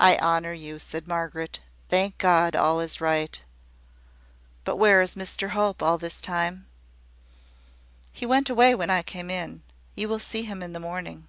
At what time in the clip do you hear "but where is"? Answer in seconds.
4.64-5.16